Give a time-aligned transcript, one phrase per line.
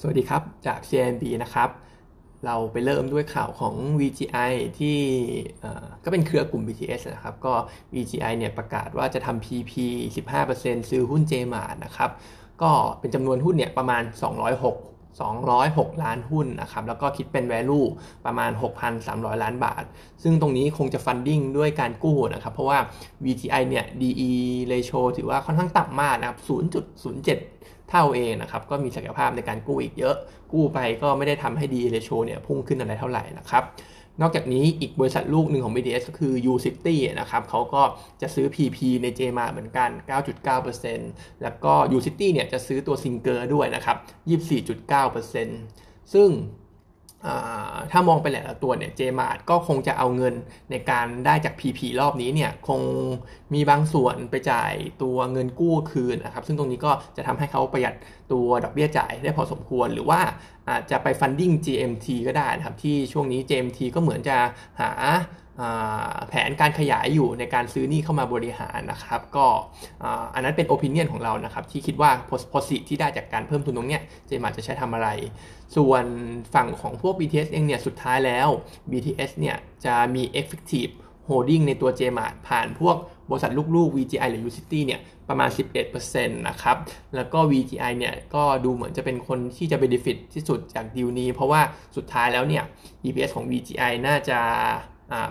[0.00, 1.68] สวัสดีครับ จาก CNB นะครับ
[2.46, 4.98] เราไปเริ่มด้วยข่าวของ VGI ที่
[6.04, 7.54] ก็เป็นเครือกลุ่ม BTS นะครับ ก็
[7.94, 9.72] VGI เนี่ยประกาศว่าจะทำ PP
[10.32, 12.10] 15%ซื้อหุ้น JMart นะครับ
[12.62, 14.02] ก็เป็นจำนวนหุ้นเนี่ยประมาณ
[14.82, 17.86] 206 206 ล้านหุ้นนะครับ แล้วก็คิดเป็น value
[18.26, 18.50] ประมาณ
[18.96, 19.84] 6,300 ล้านบาท
[20.22, 22.78] ซึ่งตรงนี้คงจะฟันดิ้งด้วยการกู้นะครับ เพราะว่า
[23.24, 24.30] VGI เนี่ย DE
[24.72, 30.16] ratio ถือว่าค่อนข้างต่ำมากนะครับ 0.07 เท่าเองนะครับก็มีศักยภาพในการกู้อีกเยอะ
[30.52, 33.64] กู้ไปก็ไม่ได้ทำให้ดีเรโชเนี่ยพุ่งขึ้นอะไรเท่าไหร่นะครับ
[34.20, 37.82] นอกจากนี้อีกบริษัทลูกหนึ่งของ B D S ก็คือ U City นะครับเขาก็
[38.22, 39.90] จะซื้อ PP ใน j m a เหมือนกัน
[40.66, 43.96] 9.9%แล้วก็ U City เนี่ยจะซื้อตัวซิงเกอร์ด้วยนะครับ
[45.26, 46.28] 24.9%ซึ่ง
[47.92, 50.34] ถ้ามองไปหลายตัวเนี่ยเจมาร์ก็คงจะเอาเงิน
[50.70, 52.80] ในการได้จาก PP รอบนี้เนี่ยคง
[53.54, 57.94] มีบางส่วนไปจ่ายตัวเงินกู้คืนนะครับ ซึ่งตรงนี้ก็จะทำให้เขาประหยัด
[58.32, 60.20] ตัวดอกเบี้ยจ่ายได้พอสมควร หรือว่า
[60.68, 64.36] อาจจะไปฟันดิ้ง JMT ก็ได้นะครับ ที่ช่วงนี้ GMT ก็เหมือนจะ
[64.80, 64.90] หา
[66.28, 69.46] แผนการขยายอยู่ในการซื้อหนี้เข้ามาบริหารนะครับ ก็
[70.34, 72.10] อันนั้นเป็น opinion ของเรานะครับ ที่คิดว่า
[72.50, 75.08] proceed ที่ได้จากการเพิ่มทุนตรงเนี้ยเจมาจะใช้ทำอะไร
[75.76, 76.04] ส่วน
[76.54, 78.48] ฝั่งของพวก BTS เองเนี่ยสุดท้ายแล้ว
[78.90, 80.92] BTS เนี่ยจะมี effective
[81.28, 82.96] holding ในตัว JMart ผ่านพวก
[83.30, 85.50] บริษัทลูกๆ VGI หรือ U City เนี่ยประมาณ
[85.94, 86.76] 11%นะครับ
[87.14, 91.60] แล้วก็ VGI เนี่ยก็ดูเหมือนจะเป็นคนที่จะ benefit ที่สุดจากดีลนี้ เพราะว่า
[91.96, 92.64] สุดท้ายแล้วเนี่ย
[93.04, 94.40] EPS ของ VGI น่าจะ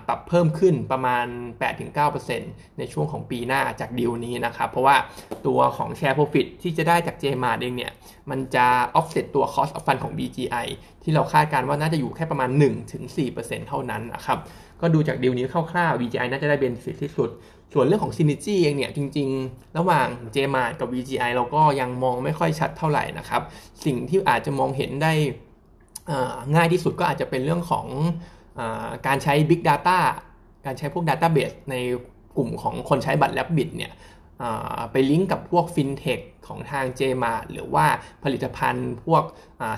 [0.07, 1.25] ปรับเพิ่มขึ้นประมาณ
[2.01, 4.95] 8-9%ในช่วงของปีหน้าจากดีลนี้นะครับ เพราะว่า
[5.47, 7.93] ตัวของแชร์โปรฟิตที่จะได้จาก JMA เองเนี่ย
[8.29, 8.65] มันจะ
[8.99, 10.67] offset ตัว cost of fund ของ BGI
[11.03, 12.49] ที่เราคาดการว่าน่าจะอยู่แค่ประมาณ
[13.09, 14.37] 1-4%เท่านั้นนะครับ
[14.81, 17.29] ก็ดูจากดีลนี้คร่าวๆ VGI น่าจะได้ benefit ที่สุด
[17.73, 23.41] ส่วนเรื่องของ synergy เองเนี่ย จริงๆ ระหว่าง JMart กับ VGI เราก็ยังมองไม่ค่อยชัดเท่าไหร่นะครับ
[23.85, 25.13] สิ่งที่อาจจะมองเห็นได้
[26.55, 27.85] ง่ายที่สุดก็อาจจะเป็นเรื่องของ
[29.07, 29.99] การใช้ Big Data
[30.65, 31.75] การใช้พวก Database ใน
[32.37, 33.93] กลุ่มของคนใช้บัตร Rabbit เนี่ย
[34.91, 37.85] ไปลิงก์กับพวกฟินเทคของทางเจมาหรือว่า
[38.23, 39.23] ผลิตภัณฑ์พวก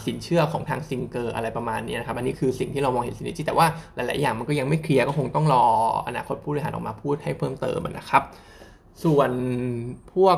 [0.05, 5.65] สินเชื่อของทาง Singer อะไรประมาณนี้นะครับ อันนี้คือสิ่งที่เรามองเห็น synergy แต่ว่าหลาย ๆ อย่างมันก็ยังไม่เคลียร์ก็คงต้องรอ
[6.07, 8.23] อนาคตผู้บริหารออกมาพูดให้เพิ่มเติมนะครับ
[9.03, 9.31] ส่วน
[10.13, 10.37] พวก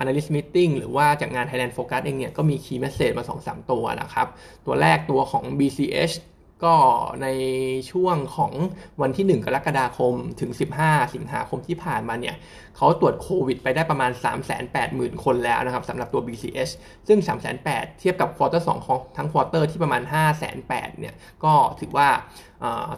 [0.00, 4.26] analyst meeting หรือว่าจากงาน Thailand Focus เองเนี่ยก็มี key message มา 2-3 ตัวนะครับ
[4.66, 6.14] ตัวแรกตัวของ BCH
[6.64, 6.74] ก็
[7.22, 7.26] ใน
[7.90, 8.52] ช่วงของ
[9.02, 10.50] วันที่ 1 กรกฎาคมถึง
[10.82, 12.36] 15 สิงหาคมที่ผ่านมาเนี่ย
[12.76, 14.10] เขาตรวจโควิดไปได้ประมาณ
[14.66, 16.70] 380,000 คนแล้วนะครับสำหรับตัว BCH
[17.08, 17.18] ซึ่ง
[17.60, 20.02] 380,000เทียบกับ quarter 2ของทั้ง quarter ที่ประมาณ
[20.50, 22.08] 580,000เนี่ยก็ถือว่า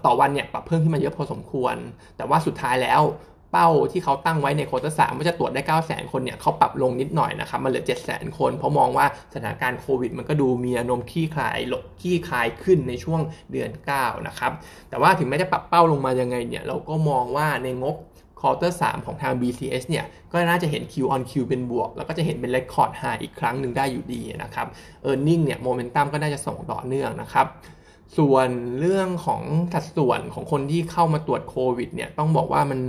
[0.06, 1.76] ต่อวันเนี่ยปรับเพิ่มขึ้นมาเยอะพอสมควร
[2.16, 3.02] แต่ว่าสุดท้ายแล้ว
[3.52, 8.22] เป้าที่เขาตั้งไว้ใน quarter สามว่าจะตรวจได้ 9 0 0 0 0 0 คนเนี่ยเขาปรับลงนิดหน่อยนะครับมาเหลือ 7 0 0 0 0
[8.24, 13.20] 0 คนเพราะมองว่าสถานการณ์โควิด มันก็ดูมีแนวโน้มคลี่คลายลดคลี่คลายขึ้นในช่วง
[13.52, 14.52] เดือน 9 นะครับ
[14.90, 17.96] แต่ว่าถึงแม้จะปรับเป้าลงมายังไงเนี่ยเราก็มองว่าในงบ
[18.40, 24.66] quarter 3ของทาง BCH เนี่ย ก็น่าจะเห็น Q on Q เป็นบวก แล้วก็จะเห็นเป็น record high อีกครั้งหนึ่งได้อยู่ดีนะครับ
[25.08, 27.46] e a r n i n g เนี่ยโมเมนตัมก็น่าจะส่งต่อเนื่องนะครับ
[28.18, 28.48] ส่วน
[28.80, 29.42] เรื่องของ
[29.72, 32.80] สัดส่วนของคนที่เข้ามาตรวจโควิดเนี่ย ต้องบอกว่ามัน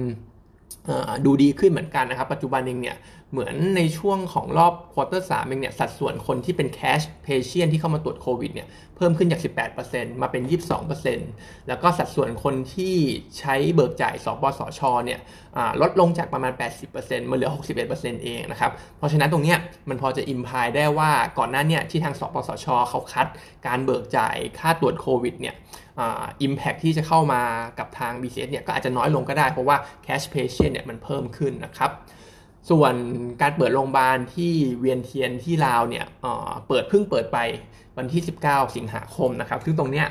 [1.26, 2.98] ดูดีขึ้นเหมือนกันนะครับ ปัจจุบันเองเนี่ย
[3.34, 9.42] เหมือนในช่วงของรอบ quarter สามเองเนี่ยสัดส่วนคนที่เป็น cash patient ที่เข้ามาตรวจโควิดเนี่ยเพิ่มขึ้นจาก
[9.82, 10.44] 18%มาเป็น
[11.06, 12.96] 22%แล้วก็สัดส่วนคนที่
[13.40, 15.20] ใช้เบิกจ่ายสปสชเนี่ย
[15.82, 16.54] ลดลงจากประมาณ
[16.92, 17.52] 80%มาเหลือ
[17.88, 19.56] 61%เองนะครับ เพราะฉะนั้นตรงนี้
[19.90, 23.28] มันพอจะ imply ได้ว่าก่อนหน้านี้ที่ทางสปสชเขา cut
[23.68, 25.56] การเบิกจ่ายค่าตรวจโควิดเนี่ย
[25.98, 27.42] impact ที่จะเข้ามา
[27.80, 31.92] กับทาง BCH เนี่ยก็อาจจะน้อยลงก็ได้เพราะว่า cash patient เนี่ยมันเพิ่มขึ้นนะครับ
[32.70, 32.94] ส่วน
[33.42, 36.06] การเปิดโรงพยาบาลที่เวียงจันทน์ที่ลาวเนี่ย
[36.68, 37.38] เปิดเพิ่งเปิดไป
[37.98, 40.08] วันที่ 19 สิงหาคมนะครับ ซึ่งตรงเนี้ย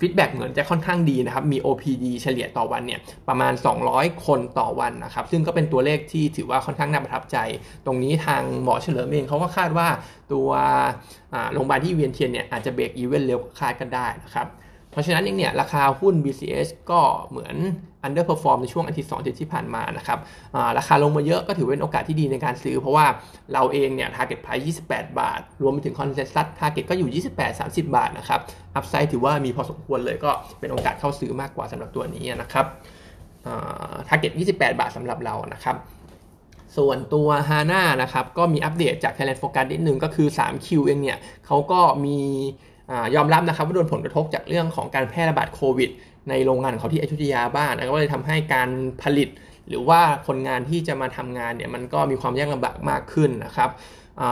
[0.00, 3.52] feedback เหมือนจะค่อนข้างดีนะครับ มี OPD เฉลี่ยต่อวันเนี่ยประมาณ
[3.88, 7.36] 200 คนต่อวันนะครับ ซึ่งก็เป็นตัวเลขที่ถือว่าค่อนข้างน่าประทับใจ
[7.86, 9.88] ตรงนี้ทางหมอเฉลิมเองเขาก็คาดว่า
[10.32, 10.48] ตัว
[11.52, 14.46] โรงพยาบาลที่เวียนเทียนเนี่ยอาจจะเบรกอีเวนต์เร็วคาดกันได้นะครับ
[14.94, 17.00] เพราะฉะนั้นเองเนี่ยราคาหุ้น BCS ก็
[17.30, 17.56] เหมือน
[18.06, 20.18] underperform ในช่วงอาทิตย์2อาทิตย์ที่ผ่านมานะครับ
[20.78, 23.06] ราคาลงมาเยอะก็ถือเป็นโอกาสที่ดีในการซื้อ เพราะว่า
[23.52, 26.30] เราเองเนี่ย target price 28 บาท รวมไปถึง consensus
[26.60, 28.40] target ก็อยู่ 28 30 บาทนะครับ
[28.78, 30.30] upside ถือว่ามีพอสมควรเลยก็
[30.60, 32.66] เป็นโอกาสเข้าซื้อมากกว่าสำหรับตัวนี้นะครับ
[34.08, 35.76] target 28 บาทสำหรับเรานะครับ
[36.76, 42.18] ส่วนตัว HANA นะครับก็มีอัปเดตจาก Thailand Focus นิดนึงก็คือ 3Q เองเนี่ยเขาก็มี
[43.14, 45.90] ยอมรับนะครับว่าโดนผลกระทบจากเรื่องของการแพร่ระบาดโควิด
[46.28, 48.68] ในโรงงานของเขาที่อยุธยาบ้านนะก็เลยทำให้การ
[49.02, 49.28] ผลิต
[49.68, 53.70] หรือว่าคนงานที่จะมาทำงานเนี่ยมันก็มีความยากลำบากมากขึ้นนะครับ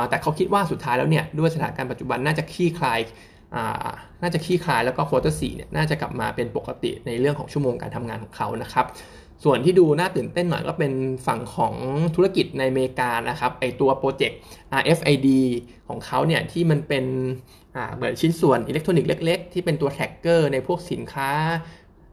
[0.09, 3.01] แต่เขาคิดว่าสุดท้ายแล้วเนี่ยด้วยสถานการณ์ปัจจุบันน่าจะคลี่คลาย
[4.23, 8.87] น่าจะคลี่คลายแล้วก็ quarter สี่เนี่ยน่าจะกลับมาเป็นปกติในเรื่องของชั่วโมงการทำงานของเขานะครับ
[9.45, 10.93] ส่วนที่ดูน่าตื่นเต้นหน่อยก็เป็น
[11.27, 11.75] ฝั่งของ
[12.15, 14.39] ธุรกิจในอเมริกานะครับไอตัว project
[14.81, 15.29] RFID
[15.89, 17.05] ของเขาเนี่ยที่มันเป็น
[17.95, 21.31] เหมือนชิ้นส่วนอิเล็กทรอนิกส์เล็ก ๆ ที่เป็นตัว tagger ในพวกสินค้า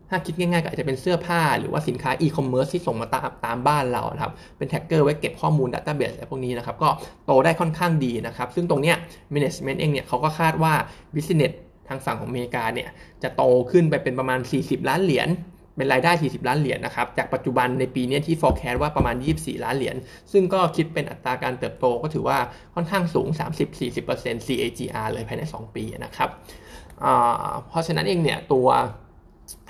[0.09, 6.89] ถ้าคิดง่ายๆก็อาจจะเป็นเสื้อผ้าหรือว่าสินค้าอีคอมเมิร์ซที่ส่งมาตามตามบ้านเราครับ เป็น tracker ไว้เก็บข้อมูล database อะไรพวกนี้นะครับ ก็
[7.25, 8.95] โตได้ค่อนข้างดีนะครับ ซึ่งตรงเนี้ย
[9.33, 10.73] management เองเนี่ยเขาก็คาดว่า
[11.15, 11.53] business
[11.87, 12.89] ทางฝั่งของอเมริกาเนี่ย
[13.23, 15.29] จะโตขึ้นไปเป็นประมาณ 40 ล้านเหรียญ
[15.79, 19.95] เป็นรายได้ 40 ล้านเหรียญนะครับ จากปัจจุบันในปีนี้ที่ forecast ว่าประมาณ 24 ล้านเหรียญ
[20.31, 22.37] ซึ่งก็คิดเป็นอัตราการเติบโตก็ถือว่า
[22.75, 23.27] ค่อนข้างสูง
[23.87, 26.29] 30-40% CAGR เลยภายใน 2 ปีนะครับ
[27.67, 28.67] เพราะฉะนั้นเองเนี่ยตัว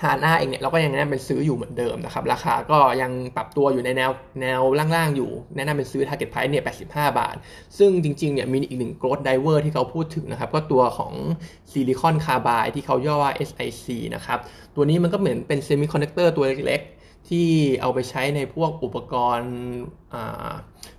[0.02, 4.10] ฮาน่าเองเนี่ยเราก็ยังแนะนำเป็นซื้ออยู่เหมือนเดิมนะครับ ราคาก็ยังปรับตัวอยู่ในแนว
[4.42, 7.36] แนวล่างๆอยู่ แนะนำเป็นซื้อ target price เนี่ย 85 บาท
[7.78, 11.12] ซึ่งจริงๆเนี่ยมีอีกหนึ่ง growth driver ที่เขาพูดถึงนะครับ ก็ตัวของ
[11.70, 14.38] silicon carbide ที่เขาย่อว่า SiC นะครับ
[14.74, 17.48] ตัวนี้มันก็เหมือนเป็น semiconductor ตัวเล็กๆ ที่
[17.80, 19.52] เอาไปใช้ในพวกอุปกรณ์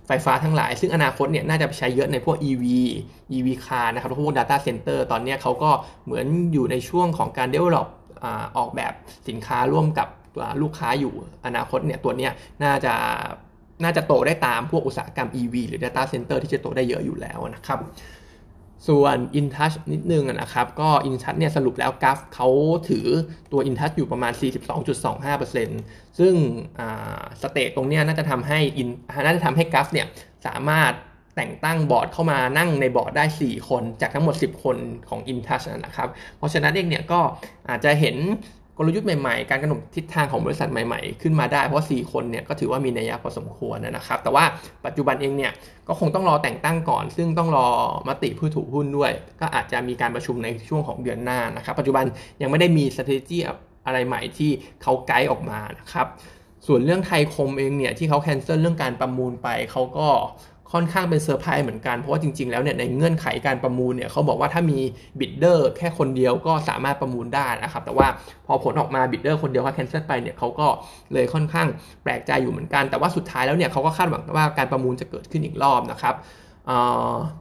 [0.06, 2.64] ไฟฟ้าทั้งหลาย ซึ่งอนาคตเนี่ยน่าจะไปใช้เยอะในพวก EV
[3.36, 5.70] EV car นะครับพวก data center ตอนนี้เขาก็
[6.04, 7.86] เหมือนอยู่ในช่วงของการ develop
[8.56, 8.92] ออกแบบ
[9.28, 10.08] สินค้าร่วมกับ
[10.62, 11.14] ลูกค้าอยู่
[11.46, 12.32] อนาคตเนี่ยตัวเนี้ย
[12.64, 12.94] น่าจะ
[13.84, 17.80] น่าจะโตได้ตามพวกอุตสาหกรรม EV หรือ Data Center ที่จะโตได้เยอะอยู่แล้วนะครับ
[18.88, 22.48] ส่วน InTouch นิดนึงนะครับ ก็ InTouch เนี่ยสรุปแล้วกราฟเขา
[22.88, 23.06] ถือ
[23.52, 24.32] ตัว InTouch อยู่ประมาณ
[25.46, 26.34] 42.25%ซึ่ง
[27.42, 28.60] สเตตตรงเนี้ยน่าจะทำให้
[29.24, 30.06] น่าจะทำให้กราฟเนี่ย
[30.46, 30.92] สามารถ
[31.36, 34.76] แต่งตั้งบอร์ดเข้ามานั่งในบอร์ดได้ 4 คนจากทั้งหมด 10 คน
[35.08, 36.08] ของ InTouch นะครับ
[36.38, 37.20] เพราะฉะนั้นเองเนี่ยก็
[37.68, 38.16] อาจจะเห็น
[38.78, 44.44] กลยุทธ์ใหม่ๆ การกำหนดทิศทางของบริษัทใหม่ๆ ขึ้นมาได้ เพราะ 4 คนเนี่ยก็ถือว่ามีนัยยะพอสมควรนะครับ แต่ว่า
[44.86, 45.52] ปัจจุบันเองเนี่ย
[45.88, 47.68] ก็คงต้องรอแต่งตั้งก่อน ซึ่งต้องรอ
[48.08, 52.04] มติผู้ถือหุ้นด้วย ก็อาจจะมีการประชุมในช่วงของเดือนหน้านะครับ ปัจจุบัน
[52.42, 53.38] ยังไม่ได้มี strategy
[53.86, 54.50] อะไรใหม่ที่
[54.82, 56.06] เขาไกด์ออกมานะครับ
[56.66, 60.08] ส่วนเรื่องไทยคมเองเนี่ยที่เขา cancel เรื่องการประมูลไปเขาก็
[60.72, 64.78] ค่อนข้างเป็นเซอร์ไพรส์เหมือนกัน เพราะว่าจริง ๆ แล้วเนี่ยในเงื่อนไขการประมูลเนี่ยเขาบอกว่าถ้ามี
[65.20, 68.06] bidder แค่คนเดียวก็สามารถประมูลได้นะครับ แต่ว่า
[68.46, 70.66] พอผลออกมา bidder คนเดียวเขา cancel ไปเนี่ยเขาก็
[71.12, 71.68] เลยค่อนข้าง
[72.02, 76.14] แปลกใจอยู่เหมือนกัน แต่ว่าสุดท้ายแล้วเนี่ยเขาก็คาดหวังว่าการประมูลจะเกิดขึ้นอีกรอบนะครับ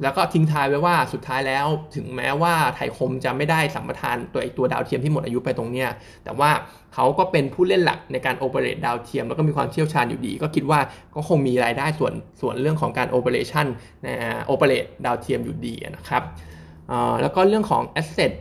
[0.03, 1.65] แล้วก็ทิ้งท้ายไว้ว่าสุดท้ายแล้ว
[1.95, 5.89] ถึงแม้ว่าไทยคมจะไม่ได้สัมปทานตัวตัวดาวเทียมที่หมดอายุไปตรงเนี้ย
[6.23, 6.51] แต่ว่า
[6.93, 10.79] เขาก็เป็นผู้เล่นหลักในการ operate ดาวเทียม แล้วก็มีความเชี่ยวชาญอยู่ดี ก็คิดว่า
[11.15, 16.23] ก็คงมีรายได้ส่วนส่วนเรื่องของการ operation operate ดาวเทียมอยู่ดีนะครับ
[17.21, 18.31] แล้วก็เรื่องของ asset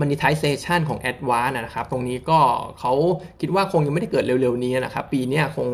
[0.00, 2.38] monetization ของ a d v a n c e นะครับ ตรงนี้ก็
[2.80, 2.92] เขา
[3.40, 5.68] คิดว่าคงยังไม่ได้เกิดเร็วๆนี้นะครับ ปีนี้คง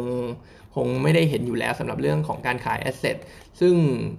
[0.75, 3.17] คงไม่ได้เห็นอยู่แล้วสำหรับเรื่องของการขาย asset
[3.61, 3.75] ซึ่ง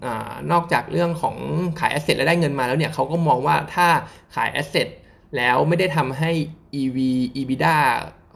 [0.06, 0.08] อ
[0.52, 1.36] นอกจากเรื่องของ
[1.80, 3.88] ขาย asset แล้วได้เงินมาแล้วเนี่ยเขาก็มองว่าถ้า
[4.36, 4.88] ขาย asset
[5.38, 6.32] แล้วไม่ได้ทำให้
[6.82, 6.98] EV
[7.38, 7.78] EBITDA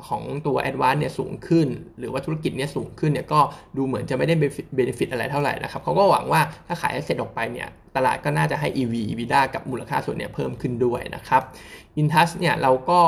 [0.07, 1.67] ของตัว a d v a n c e เนี่ยสูงขึ้น
[1.99, 3.39] หรือว่าธุรกิจเนี่ยสูงขึ้นเนี่ยก็
[3.77, 4.35] ดูเหมือนจะไม่ได้
[4.75, 11.41] benefit อะไรเท่าไหร่นะครับเขาก็หวังว่าถ้าขาย asset ออกไปเนี่ยตลาดก็น่าจะให้ EV EBITDA กับมูลค่าส่วนเนี่ยเพิ่มขึ้นด้วยนะครับ
[12.01, 12.99] INTUCH เนี่ยเราก็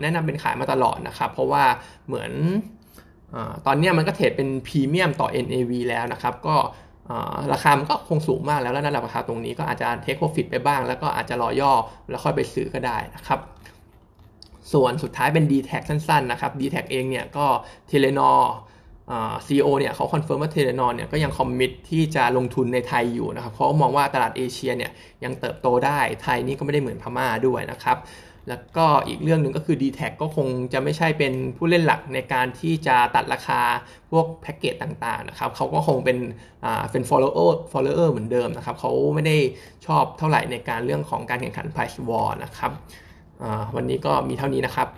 [0.00, 1.64] แนะนำเป็นขายมาตลอดนะครับ เพราะว่า
[2.06, 2.32] เหมือน
[3.66, 6.56] ตอนนี้มันก็ trade เป็นพรีเมียมต่อ NAV แล้วนะครับ ก็
[7.52, 11.72] ราคามันก็คงสูงมากแล้วแล้วนั่นแหละราคาตรงนี้ก็อาจจะ take profit ไปบ้าง แล้วก็อาจจะรอย่อ
[12.10, 13.40] แล้วค่อยไปซื้อก็ได้นะครับ
[14.72, 17.46] ส่วนสุดท้ายเป็น d t แทสั้นๆนะครับ d t แทเองเนี่ยก็
[17.88, 18.52] เทเลนอร์
[19.46, 24.90] CEO เนี่ยเขา confirm ว่าเทเลนอร์เนี่ยก็ยัง commit ที่จะลงทุนในไทยอยู่นะครับเขามองว่าตลาดเอเชียเนี่ย
[25.24, 27.96] ยังเติบโตได้ไทยนี่ก็ไม่ได้เหมือนพม่าด้วยนะครับ
[28.48, 33.60] แล้วก็อีกเรื่องหนึ่งก็คือ d t แทก็คงจะไม่ใช่เป็นผู้เล่นหลักในการที่จะตัดราคา
[34.10, 36.18] พวกแพ็กเกจต่างๆนะครับเขาก็คงเป็น
[36.64, 39.36] อ่าเป็น follower follower เหมือนเดิมนะครับเขาไม่ได้
[39.86, 42.72] ชอบเท่าไหร่ในการเรื่องของการแข่งขัน price war นะครับ
[43.76, 44.88] วันนี้ก็มีเท่านี้นะครับ